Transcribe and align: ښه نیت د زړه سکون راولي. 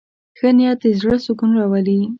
ښه 0.37 0.49
نیت 0.57 0.77
د 0.83 0.85
زړه 0.99 1.15
سکون 1.25 1.51
راولي. 1.59 1.99